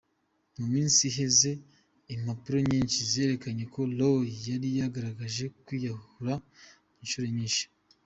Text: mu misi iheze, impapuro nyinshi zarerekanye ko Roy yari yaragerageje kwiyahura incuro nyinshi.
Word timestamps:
mu 0.57 0.65
misi 0.71 1.01
iheze, 1.09 1.51
impapuro 2.15 2.57
nyinshi 2.69 2.97
zarerekanye 3.11 3.63
ko 3.73 3.79
Roy 3.99 4.27
yari 4.47 4.67
yaragerageje 4.77 5.45
kwiyahura 5.65 6.33
incuro 7.03 7.27
nyinshi. 7.37 7.63